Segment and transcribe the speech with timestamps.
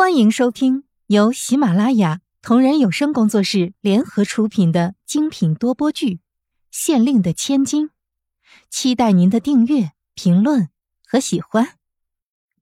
[0.00, 6.14] 欢迎收听由喜马拉雅同人有声工作室联合出品的精品多播剧
[6.70, 7.88] 《县令的千金》，
[8.70, 10.70] 期待您的订阅、评论
[11.06, 11.74] 和喜欢。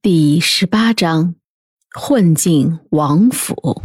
[0.03, 1.37] 第十八章：
[1.95, 3.85] 混进王府。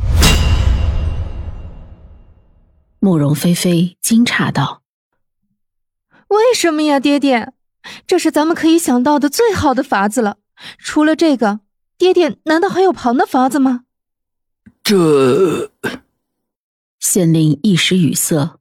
[2.99, 4.81] 慕容菲菲惊诧道
[6.29, 7.53] ：“为什么呀，爹爹？
[8.07, 10.37] 这是咱们可以想到的最好的法子了。
[10.79, 11.59] 除了这个。”
[11.97, 13.85] 爹爹，难道还有旁的法子吗？
[14.83, 15.71] 这
[16.99, 18.59] 县令一时语塞，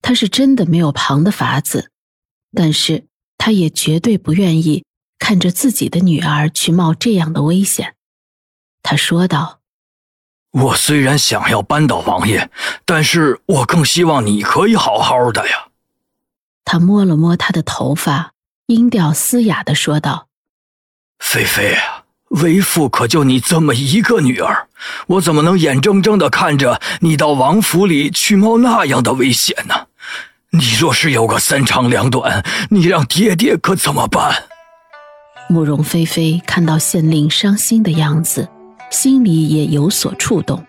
[0.00, 1.90] 他是真的没有旁的法子，
[2.52, 4.84] 但是他也绝对不愿意
[5.18, 7.96] 看着自己的女儿去冒这样的危险。
[8.82, 9.60] 他说道
[10.52, 12.48] ：“我虽然想要扳倒王爷，
[12.84, 15.68] 但是我更希望你可以好好的呀。”
[16.64, 18.34] 他摸了摸她的头发，
[18.66, 20.28] 音调嘶哑的说道
[21.18, 21.95] ：“菲菲啊。”
[22.30, 24.66] 为父可就你这么一个女儿，
[25.06, 29.86] 我怎么能眼睁睁的看着你到王府里去冒那样的危险呢？
[30.50, 34.44] 你若是有个三长两短，你让爹爹可怎么办？
[35.48, 38.48] 慕容菲菲看到县令伤心的样子，
[38.90, 40.64] 心里也有所触动。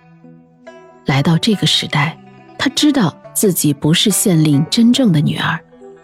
[1.05, 2.15] 来到这个时代，
[2.59, 5.59] 她知道自己不是县令真正的女儿，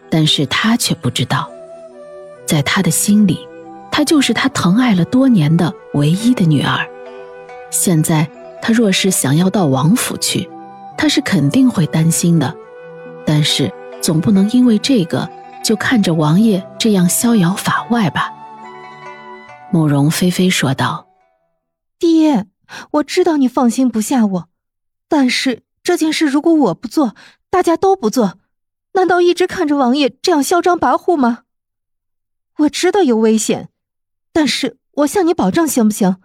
[0.10, 1.48] 但是她却不知道，
[2.48, 3.48] 在她的心里。
[3.96, 6.90] 她就是他疼爱了多年的唯一的女儿，
[7.70, 8.28] 现在
[8.60, 10.50] 她若是想要到王府去，
[10.98, 12.58] 他是肯定会担心的。
[13.24, 13.72] 但是
[14.02, 15.30] 总不能因为这个
[15.64, 18.34] 就看着王爷这样逍遥法外吧？
[19.72, 21.08] 慕容菲菲说道
[22.00, 22.48] ：“爹，
[22.94, 24.50] 我知道你放心不下我，
[25.08, 27.16] 但是这件事如果我不做，
[27.52, 28.40] 大家都不做，
[28.94, 31.44] 难道一直看着王爷这样嚣张跋扈吗？
[32.58, 33.70] 我知道有危险。”
[34.34, 36.18] 但是我向你保证，行不行？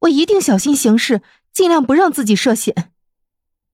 [0.00, 2.92] 我一定小心行事，尽量不让自己涉险。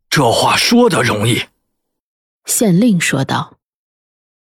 [0.08, 1.47] 这话说的容易，
[2.44, 3.55] 县令说道。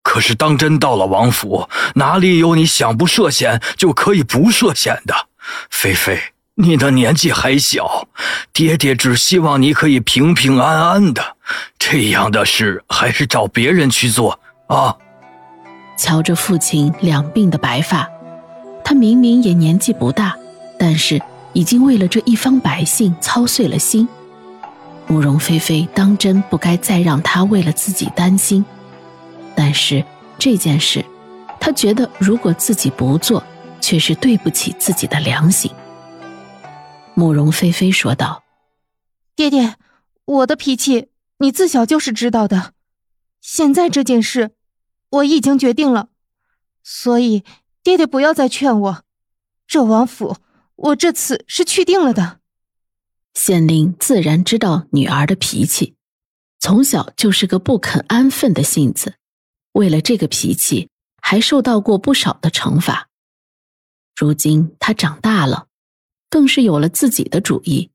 [0.01, 5.27] 可是当真到了王府，哪里有你想不涉险就可以不涉险的？
[5.69, 8.07] 菲菲，你的年纪还小，
[8.51, 11.37] 爹爹只希望你可以平平安安的。
[11.77, 14.95] 这样的事还是找别人去做啊。
[15.97, 18.09] 瞧着父亲两鬓的白发。
[18.83, 20.37] 他明明也年纪不大，
[20.77, 21.21] 但是
[21.53, 24.07] 已经为了这一方百姓操碎了心。
[25.07, 28.63] 慕容菲菲当真不该再让他为了自己担心，
[29.55, 30.03] 但是
[30.37, 31.03] 这件事，
[31.59, 33.43] 他觉得如果自己不做，
[33.79, 35.71] 却是对不起自己的良心。
[37.13, 38.43] 慕容菲菲说道
[39.35, 39.75] ：“爹爹，
[40.25, 42.73] 我的脾气你自小就是知道的，
[43.41, 44.51] 现在这件事，
[45.09, 46.09] 我已经决定了，
[46.83, 47.43] 所以。”
[47.83, 49.03] 爹爹，不要再劝我。
[49.67, 50.37] 这王府，
[50.75, 52.39] 我这次是去定了的。
[53.33, 55.95] 县令自然知道女儿的脾气，
[56.59, 59.15] 从小就是个不肯安分的性子，
[59.73, 60.89] 为了这个脾气，
[61.21, 63.09] 还受到过不少的惩罚。
[64.15, 65.67] 如今他长大了，
[66.29, 67.89] 更是有了自己的主意，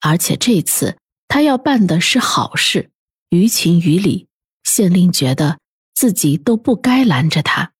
[0.00, 0.96] 而且这次
[1.28, 2.90] 他要办的是好事，
[3.28, 4.26] 于情于理，
[4.62, 5.58] 县令觉得
[5.94, 7.73] 自己都不该拦着他。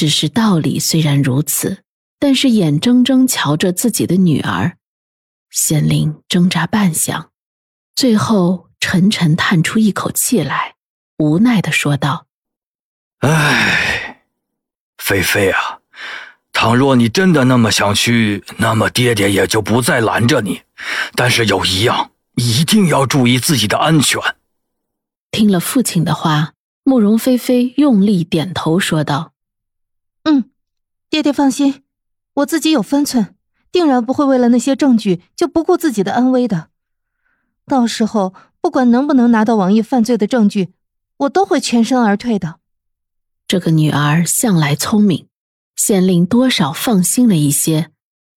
[0.00, 1.82] 只是道理虽然如此，
[2.18, 4.78] 但是眼睁睁瞧着自己的女儿，
[5.50, 7.26] 县令挣扎半晌，
[7.94, 10.76] 最后沉沉叹出一口气来，
[11.18, 12.24] 无奈的说道
[13.20, 14.22] ：“唉，
[14.96, 15.80] 菲菲啊，
[16.50, 20.62] 倘若你真的那么想去，那么爹爹也就不再拦着你。
[21.14, 24.18] 但是有一样，一定要注意自己的安全。”
[25.30, 29.32] 听了父亲的话，慕容菲菲用力点头说道。
[31.10, 31.82] 嗯，爹爹放心，
[32.34, 33.34] 我自己有分寸，
[33.72, 36.68] 定然不会为了那些证据就不顾自己的安危的。
[37.66, 40.70] 到时候不管能不能拿到王爷犯罪的证据，
[41.18, 42.60] 我都会全身而退的。
[43.48, 45.26] 这个女儿向来聪明，
[45.74, 47.90] 县令多少放心了一些，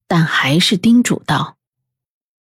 [0.07, 1.57] 但还是叮嘱道：“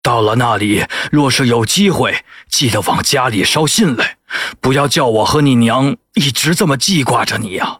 [0.03, 4.19] 到了那里，若是有机会，记得往家里捎信来，
[4.61, 7.79] 不要叫我和你娘一直这么记挂着你呀。”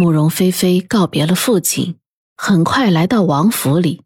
[0.00, 1.98] 慕容菲菲告别了父亲，
[2.34, 4.00] 很快来到王府里。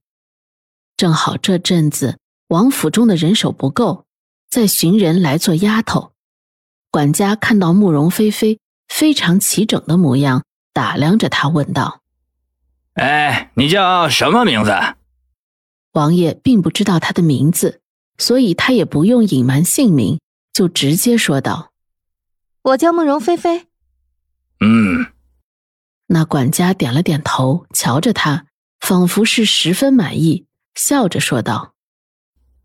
[0.97, 2.19] 正好这阵子
[2.49, 4.05] 王府中的人手不够，
[4.51, 6.11] 在寻人来做丫头。
[6.91, 8.59] 管家看到慕容菲菲
[8.89, 10.43] 非常齐整的模样，
[10.73, 12.01] 打量着她，问道
[12.95, 14.73] ：“哎，你叫什么名字？”
[15.95, 17.81] 王爷并不知道她的名字，
[18.19, 20.19] 所以他也不用隐瞒姓名，
[20.53, 21.71] 就直接说道
[22.63, 23.69] ：“我叫慕容菲菲。”
[26.15, 26.21] 嗯。
[26.21, 28.47] 那管家点了点头，瞧着他，
[28.79, 30.47] 仿佛是十分满意，
[30.77, 31.75] 笑着说道：“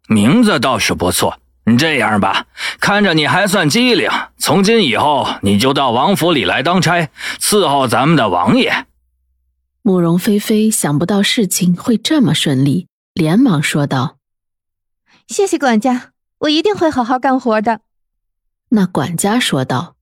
[0.08, 1.40] 名字倒是不错。
[1.78, 2.46] 这样吧，
[2.80, 7.10] 看着你还算机灵，从今以后你就到王府里来当差，
[7.40, 8.86] 伺候咱们的王爷。”
[9.82, 14.18] 慕容菲菲想不到事情会这么顺利，连忙说道
[15.28, 17.82] ：“谢谢管家，我一定会好好干活的。”
[18.70, 19.96] 那管家说道：“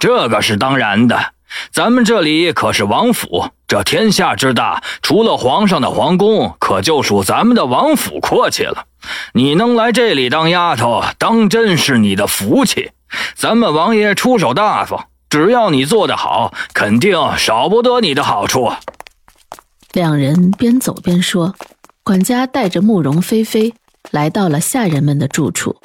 [0.00, 1.34] 这个是当然的。”
[1.72, 8.86] 咱们这里可是王府，这天下之大，除了皇上的皇宫，可就属咱们的王府阔气了。
[9.34, 12.90] 你能来这里当丫头，当真是你的福气。
[13.34, 18.70] 咱们王爷出手大方，只要你做得好，肯定少不得你的好处。
[19.92, 21.54] 两人边走边说，
[22.04, 23.74] 管家带着慕容菲菲
[24.12, 25.76] 来到了下人们的住处。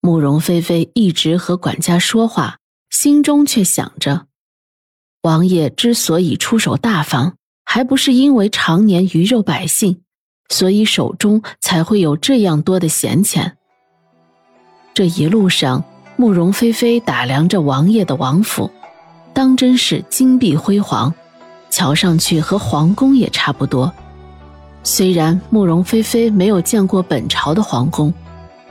[0.00, 2.58] 慕容菲菲一直和管家说话，
[2.90, 4.26] 心中却想着。
[5.22, 7.34] 王爷之所以出手大方，
[7.66, 10.00] 还不是因为常年鱼肉百姓，
[10.48, 13.58] 所以手中才会有这样多的闲钱。
[14.94, 15.84] 这一路上，
[16.16, 18.70] 慕容菲菲打量着王爷的王府，
[19.34, 21.12] 当真是金碧辉煌，
[21.68, 23.92] 瞧上去和皇宫也差不多。
[24.82, 28.10] 虽然慕容菲菲没有见过本朝的皇宫，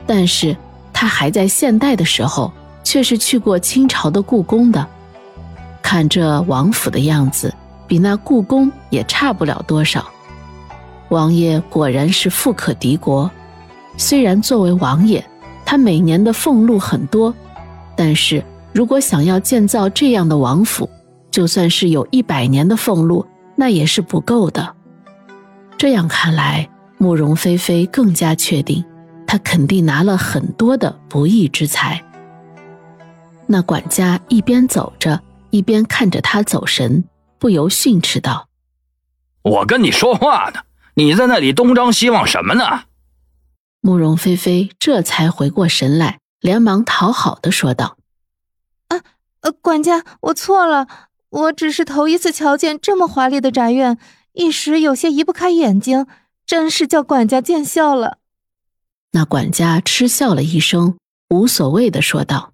[0.04, 0.56] 但是
[0.92, 2.52] 她还在现代的时候，
[2.82, 4.84] 却是去过清朝的故宫的。
[5.90, 7.52] 看这王府的样子，
[7.88, 10.08] 比那故宫也差不了多少。
[11.08, 13.28] 王爷果然是富可敌国。
[13.96, 15.24] 虽然作为王爷，
[15.66, 17.34] 他每年的俸禄很多，
[17.96, 18.40] 但是
[18.72, 20.88] 如果想要建造这样的王府，
[21.28, 23.26] 就算是有一百年的俸禄，
[23.56, 24.72] 那也是不够的。
[25.76, 28.84] 这样看来，慕容菲菲更加确定，
[29.26, 32.00] 他肯定拿了很多的不义之财。
[33.48, 35.20] 那管家一边走着。
[35.50, 37.04] 一边看着他走神，
[37.38, 38.48] 不由训斥道
[39.42, 40.60] ：“我跟你说话呢，
[40.94, 42.84] 你在那里东张西望什么呢？”
[43.82, 47.96] 慕容菲菲这才回过神来，连忙讨好的说道
[48.88, 49.00] ：“啊，
[49.40, 50.86] 呃，管家，我错了，
[51.30, 53.98] 我只是头一次瞧见这么华丽的宅院，
[54.32, 56.06] 一时有些移不开眼睛，
[56.44, 58.18] 真是叫管家见笑了。”
[59.12, 60.96] 那管家嗤笑了一声，
[61.30, 62.49] 无所谓的说道。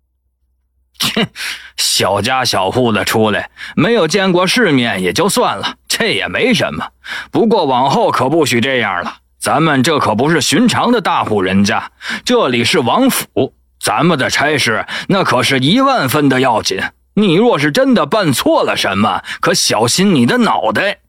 [0.99, 1.29] 切，
[1.77, 6.89] 小家小户的出来，没有见过世面也就算了，这也没什么。
[7.31, 11.93] 不过往后可不许这样了，咱们这可不是寻常的大户人家，
[12.25, 16.81] 这里是王府，咱们的差事那可是一万分的要紧。
[17.15, 21.01] 你若是真的办错了什么，可小心你的脑袋。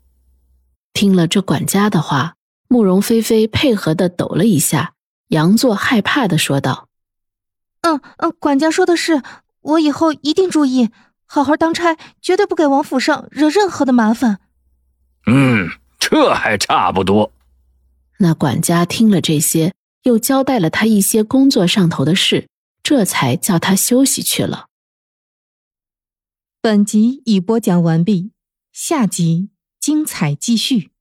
[0.94, 2.36] 听了这管家的话，
[2.70, 4.94] 慕容菲菲配合的抖了一下，
[5.30, 6.88] 佯作害怕的说道
[7.84, 9.22] ：“嗯嗯，管家说的是。”
[9.68, 10.90] 我以后一定注意，
[11.26, 14.40] 好好当差，绝对不给王府上惹任何的麻烦。
[15.26, 15.68] 嗯，
[16.00, 17.34] 这还差不多。
[18.20, 19.74] 那管家听了这些，
[20.04, 22.48] 又交代了他一些工作上头的事，
[22.82, 24.68] 这才叫他休息去了。
[26.62, 28.32] 本集已播讲完毕，
[28.72, 29.50] 下集
[29.82, 30.92] 精彩继续。